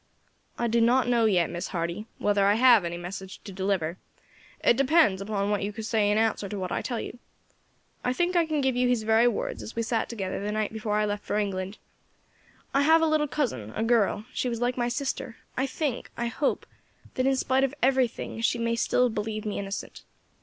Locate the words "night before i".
10.51-11.05